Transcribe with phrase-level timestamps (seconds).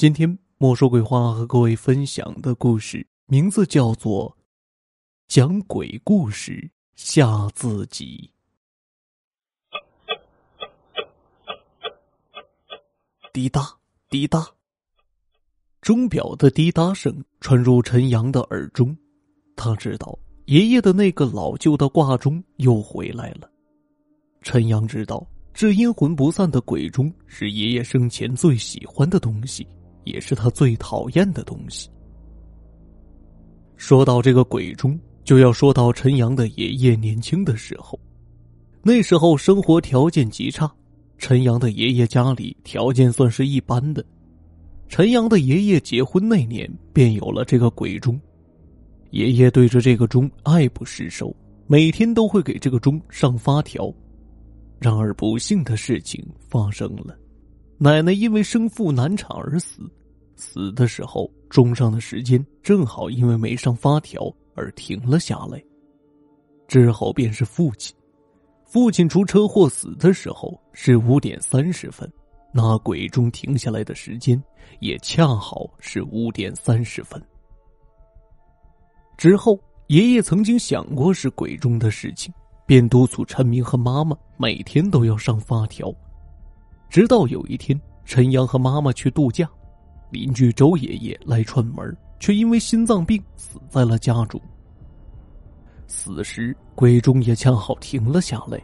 [0.00, 4.30] 今天莫说鬼话和各位分享的故事名字叫做
[5.28, 8.30] 《讲鬼故事吓自己》。
[13.30, 13.60] 滴答
[14.08, 14.48] 滴答，
[15.82, 18.96] 钟表的滴答声传入陈阳的耳中，
[19.54, 23.52] 他知道爷爷的那个老旧的挂钟又回来了。
[24.40, 29.68] 陈阳知道，这阴魂不散的鬼钟是爷爷生前最喜欢的东西，
[30.04, 31.88] 也是他最讨厌的东西。
[33.76, 37.98] 说到这个鬼钟，就要说到陈阳的爷爷年轻的时候，
[38.82, 40.70] 那时候生活条件极差。
[41.18, 44.02] 陈阳的爷爷家里条件算是一般的，
[44.88, 48.18] 陈阳的爷爷结婚那年便有了这个鬼钟，
[49.10, 53.92] 爷爷对着这个钟爱不释手，每天都会给这个钟上发条。
[54.78, 57.14] 然而不幸的事情发生了，
[57.82, 59.90] 奶奶因为生父难产而死，
[60.36, 65.58] 死的时候钟上的时间正好因为没上发条而停了下来。
[66.68, 67.96] 之后便是父亲。
[68.66, 72.06] 父亲出车祸死的时候是五点三十分，
[72.52, 74.40] 那鬼钟停下来的时间
[74.80, 77.18] 也恰好是五点三十分。
[79.16, 82.30] 之后，爷爷曾经想过是鬼钟的事情，
[82.66, 85.90] 便督促陈明和妈妈每天都要上发条。
[86.90, 89.48] 直到有一天，陈阳和妈妈去度假，
[90.10, 94.40] 邻居周爷爷来串门，却因为心脏病死在了家中。
[95.86, 98.60] 此时，鬼钟也恰好停了下来。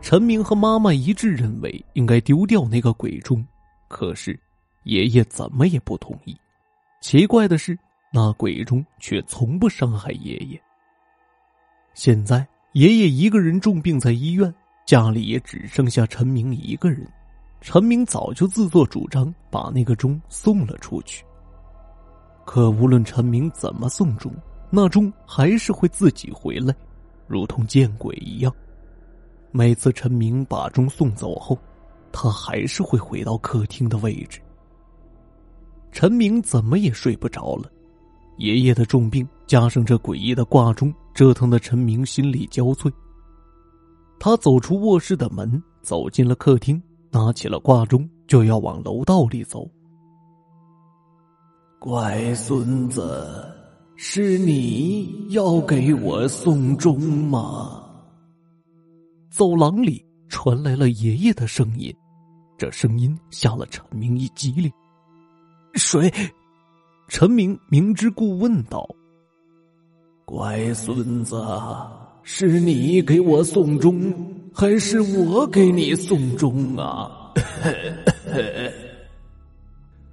[0.00, 3.44] 陈明和妈妈一致认为应该丢掉那个鬼钟，
[3.88, 4.38] 可是
[4.84, 6.36] 爷爷怎么也不同意。
[7.00, 7.76] 奇怪的是，
[8.12, 10.60] 那鬼钟却从不伤害爷爷。
[11.92, 14.54] 现在，爷爷一个人重病在医院，
[14.86, 17.04] 家里也只剩下陈明一个人。
[17.60, 21.24] 陈明早就自作主张把那个钟送了出去。
[22.44, 24.32] 可无论陈明怎么送钟，
[24.70, 26.74] 那钟还是会自己回来，
[27.26, 28.54] 如同见鬼一样。
[29.50, 31.58] 每次陈明把钟送走后，
[32.12, 34.40] 他还是会回到客厅的位置。
[35.90, 37.70] 陈明怎么也睡不着了，
[38.36, 42.92] 爷爷的重病加上这诡异的挂钟，折腾的陈明心力交瘁。
[44.20, 46.80] 他走出卧室的门，走进了客厅，
[47.10, 49.68] 拿起了挂钟，就要往楼道里走。
[51.78, 53.54] 乖孙子。
[54.00, 57.82] 是你要给我送终吗？
[59.28, 61.92] 走廊里传来了爷爷的声音，
[62.56, 64.70] 这声音吓了陈明一激灵。
[65.74, 66.08] 谁？
[67.08, 68.88] 陈明明知故问道
[70.24, 71.44] ：“乖孙子，
[72.22, 74.14] 是你给我送终，
[74.54, 77.10] 还是我给你送终啊？”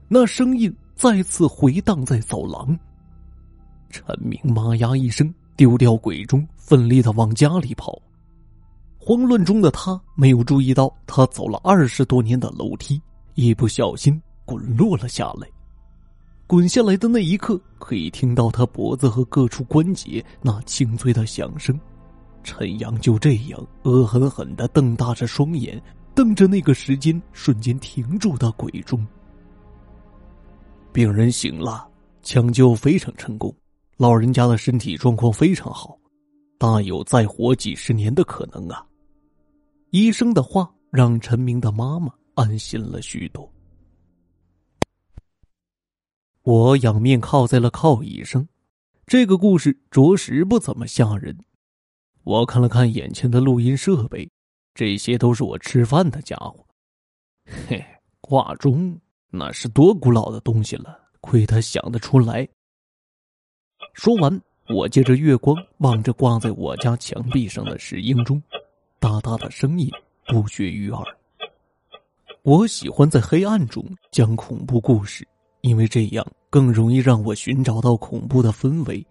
[0.08, 2.78] 那声音再次回荡在走廊。
[3.90, 8.00] 陈明妈呀一声，丢掉鬼钟，奋力的往家里跑。
[8.98, 13.02] 慌乱中的他没有注意到，他走了二十多年的楼梯，
[13.34, 15.48] 一不小心滚落了下来。
[16.48, 21.78] 滚下来的那一刻，可以听到他脖子和各处关节那清脆的响声。
[22.46, 25.82] 陈阳就这样恶狠狠的瞪大着双眼，
[26.14, 29.06] 瞪着那个时间瞬间停住的鬼钟。
[30.94, 31.86] 病人醒了，
[32.22, 33.54] 抢救非常成功。
[33.98, 35.98] 老人家的身体状况非常好，
[36.58, 38.86] 大有再活几十年的可能啊！
[39.90, 43.52] 医生的话让陈明的妈妈安心了许多。
[46.44, 48.48] 我仰面靠在了靠椅上，
[49.08, 51.36] 这个故事着实不怎么吓人。
[52.26, 54.28] 我看了看眼前的录音设备，
[54.74, 56.66] 这些都是我吃饭的家伙。
[57.68, 57.86] 嘿，
[58.20, 59.00] 挂钟
[59.30, 62.48] 那是多古老的东西了，亏他想得出来。
[63.94, 68.42] 说完，我借着月光望着挂在我家墙壁上的石英钟，
[69.00, 69.88] 哒哒的声音
[70.26, 71.04] 不绝于耳。
[72.42, 75.28] 我喜欢在黑暗中讲恐怖故事，
[75.62, 79.06] 因为这样更容易让我寻找到恐怖的氛围，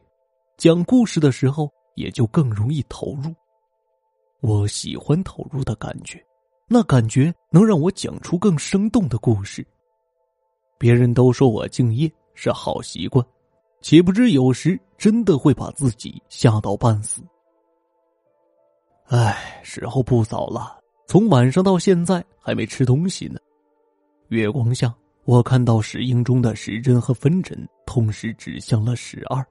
[0.56, 3.35] 讲故事的时候也就更容易投入。
[4.41, 6.25] 我喜欢投入的感觉，
[6.69, 9.67] 那感觉能让我讲出更生动的故事。
[10.79, 13.25] 别人都说我敬业是好习惯。
[13.81, 17.23] 岂不知有时真的会把自己吓到半死。
[19.08, 23.38] 唉，时候不早了，从晚上到现在还没吃东西呢。
[24.29, 24.94] 月光下，
[25.26, 29.46] 我看到石英中的时针和分针同时指向了十二，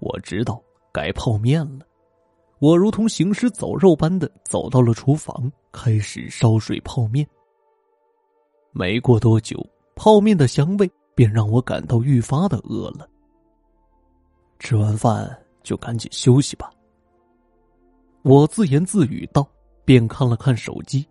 [0.00, 0.60] 我知道
[0.96, 1.84] 该泡面了。
[2.58, 7.28] 我如同行尸走肉般的走到了厨房，开始烧水泡面。
[8.72, 9.62] 没过多久，
[9.94, 13.06] 泡面的香味便让我感到愈发的饿了。
[14.58, 16.70] 吃完饭就赶紧休息吧。
[18.22, 19.46] 我自言自语道，
[19.84, 21.06] 便看了看手机，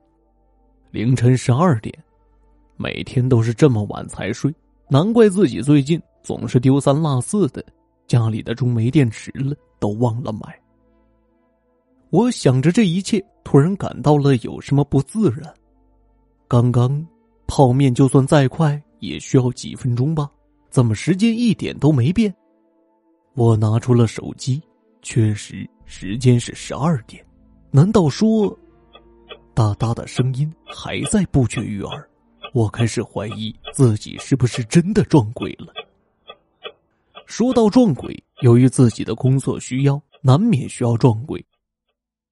[0.89, 1.95] 凌晨十二点，
[2.75, 4.51] 每天都是这么晚才睡，
[4.89, 7.63] 难怪自己最近总是丢三落四的，
[8.07, 9.55] 家里的钟没电池了，
[9.85, 10.59] 都忘了买。
[12.09, 15.53] 我想着这一切，突然感到了有什么不自然。
[16.47, 17.05] 刚刚
[17.45, 20.27] 泡面就算再快，也需要几分钟吧？
[20.71, 22.33] 怎么时间一点都没变？
[23.35, 24.59] 我拿出了手机，
[25.03, 27.23] 确实时间是十二点。
[27.69, 28.57] 难道说，
[29.53, 32.09] 哒哒的声音还在不绝于耳？
[32.55, 35.71] 我开始怀疑自己是不是真的撞鬼了。
[37.27, 41.43] 说到撞鬼，由于自己的工作需要，难免需要撞鬼。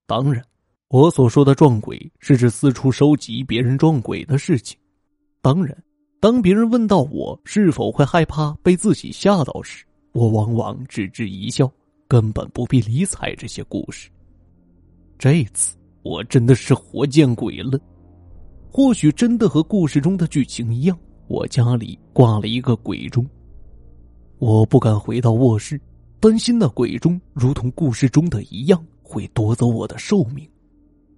[0.05, 0.43] 当然，
[0.89, 4.77] 我所说的撞鬼是指四处收集别人撞鬼的事情。
[5.41, 5.75] 当然，
[6.19, 11.71] 当别人问到我是否会害怕被自己吓到时，我往往只知一笑，
[12.07, 14.09] 根本不必理睬这些故事。
[15.17, 17.79] 这次我真的是活见鬼了，
[18.69, 23.25] 或许真的和故事中的剧情一样，我家里挂了一个鬼钟。
[24.39, 25.79] 我不敢回到卧室，
[26.23, 28.81] 担心那鬼钟如同故事中的一样。
[29.05, 30.49] 会夺走我的寿命，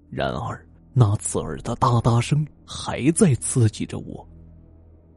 [0.09, 4.27] 然而那刺耳的哒哒声还在刺激着我，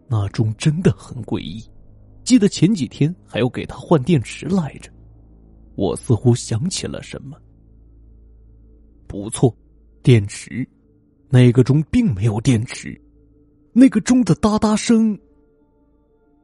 [0.06, 1.64] 那钟真的很诡异。
[2.22, 4.92] 记得前几天还要给他换电池来着，
[5.74, 7.36] 我似乎想起了什么。
[9.08, 9.52] 不错，
[10.00, 10.64] 电池，
[11.30, 12.96] 那个钟并没有电池，
[13.72, 15.18] 那个钟的哒哒声，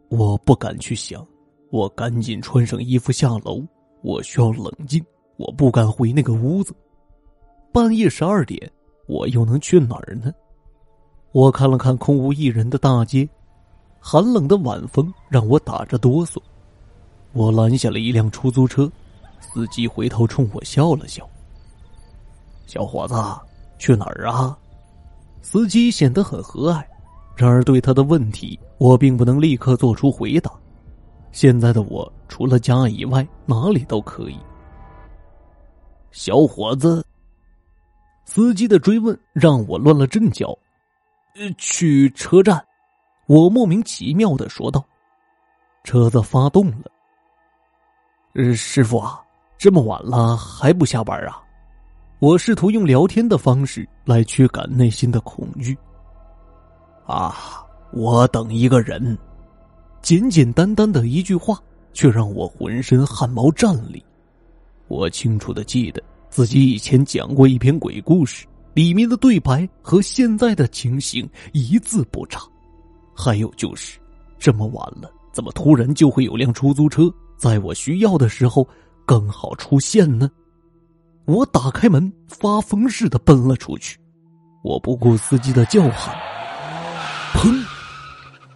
[0.08, 1.24] 我不敢去想。
[1.74, 3.60] 我赶紧穿上衣服下楼，
[4.00, 5.04] 我需要冷静。
[5.36, 6.72] 我不敢回那个屋子，
[7.72, 8.70] 半夜十二点，
[9.08, 10.32] 我又能去哪儿呢？
[11.32, 13.28] 我看了看空无一人的大街，
[13.98, 16.36] 寒冷的晚风让我打着哆嗦。
[17.32, 18.88] 我拦下了一辆出租车，
[19.40, 21.28] 司机回头冲我笑了笑
[22.68, 23.16] ：“小伙子，
[23.80, 24.56] 去哪儿啊？”
[25.42, 26.84] 司机显得很和蔼，
[27.34, 30.52] 然而对他的问题，我并不能立刻做出回答。
[31.34, 34.38] 现在的我，除了家以外，哪里都可以。
[36.12, 37.04] 小伙子，
[38.24, 40.56] 司机的追问让我乱了阵脚。
[41.34, 42.64] 呃，去车站，
[43.26, 44.82] 我莫名其妙的说道。
[45.82, 46.88] 车子发动了。
[48.34, 49.20] 呃，师傅啊，
[49.58, 51.42] 这么晚了还不下班啊？
[52.20, 55.76] 我试图用聊天的方式来驱赶内心的恐惧。
[57.06, 57.34] 啊，
[57.92, 59.18] 我等一个人。
[60.04, 61.58] 简简单单的一句话，
[61.94, 64.04] 却让我浑身汗毛站立。
[64.86, 72.42] 我清楚的记得自己以前讲过一篇鬼故事，里面的对白和现在的情形一字不差。
[73.14, 73.98] 还有就是，
[74.38, 78.68] 这么晚了，怎么突然就会有辆出租车在我需要的时候
[79.06, 80.30] 刚好出现呢？
[81.24, 83.98] 我打开门，发疯似的奔了出去。
[84.62, 86.14] 我不顾司机的叫喊，
[87.32, 87.73] 砰！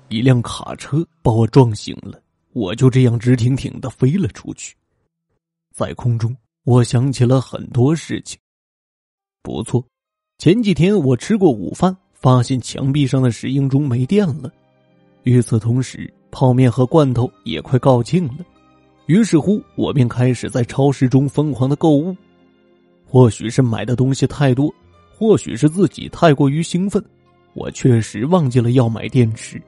[0.08, 2.20] 一辆卡车把我撞醒了，
[2.52, 4.74] 我就这样直挺挺的飞了出去。
[5.74, 6.34] 在空中，
[6.64, 8.38] 我想起了很多事情。
[9.42, 9.84] 不错，
[10.38, 14.50] 前几天我吃过午饭，发现墙壁上的石英钟没电了。
[15.24, 18.44] 与此同时，泡面和罐头也快告罄了。
[19.06, 22.16] 于是乎，我便开始在超市中疯狂的购物。
[23.06, 24.74] 或许是买的东西太多，
[25.16, 27.02] 或许是自己太过于兴奋，
[27.54, 29.60] 我确实忘记了要买电池。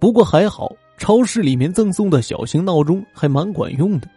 [0.00, 4.08] 不过还好，超市里面赠送的小型闹钟还蛮管用的。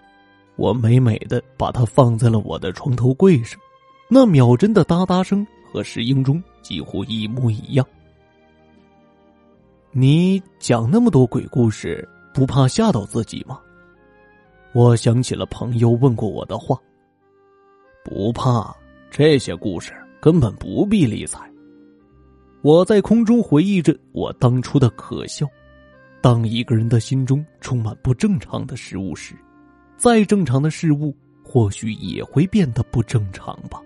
[0.56, 3.60] 我美美的把它放在了我的床头柜上，
[4.08, 7.86] 那秒针的哒哒声和石英钟几乎一模一样。
[9.92, 13.60] 你讲那么多鬼故事，不怕吓到自己吗？
[14.72, 16.80] 我想起了朋友问过我的话。
[18.06, 18.76] 不怕，
[19.12, 21.40] 这些故事根本不必理睬。
[22.62, 25.46] 我在空中回忆着我当初的可笑。
[26.24, 29.36] 当一个人的心中充满不正常的事物时。
[29.98, 31.14] 再正常的事物，
[31.44, 33.82] 或许也会变得不正常吧。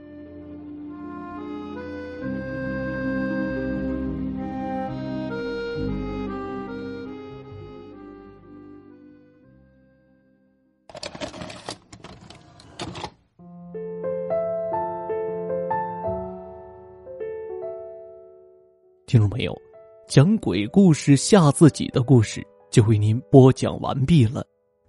[19.08, 19.60] 听众朋友，
[20.07, 24.41] 讲鬼故事吓自己的故事就为您播讲完毕了。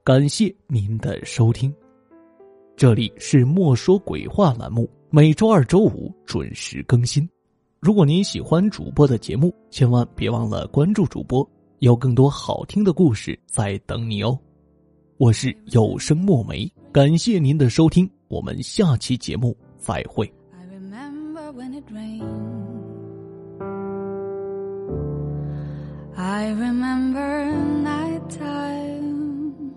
[0.05, 1.75] 感谢您的收听。
[2.77, 7.29] 这里是莫说鬼话栏目每周二周五准时更新。
[7.81, 11.49] 如果您喜欢主播的节目千万别忘了关注主播
[11.81, 14.39] 有更多好听的故事在等你哦。
[15.17, 20.33] 我是有声墨梅感谢您的收听我们下期节目再会。
[20.53, 22.58] I remember when it rained
[26.29, 29.75] I remember night time,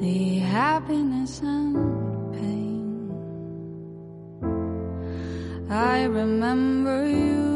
[0.00, 3.12] the happiness and pain.
[5.68, 7.53] I remember you.